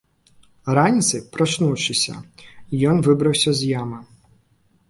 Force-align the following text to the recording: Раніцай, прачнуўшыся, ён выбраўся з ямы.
Раніцай, 0.77 1.21
прачнуўшыся, 1.35 2.13
ён 2.93 2.97
выбраўся 3.09 3.51
з 3.61 3.71
ямы. 3.81 3.99